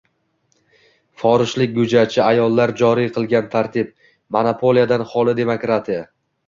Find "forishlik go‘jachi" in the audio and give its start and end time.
1.23-2.21